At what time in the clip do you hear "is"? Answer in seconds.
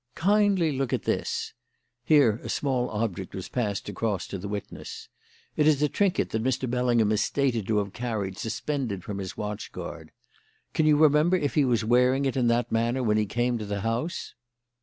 5.67-5.79, 7.11-7.21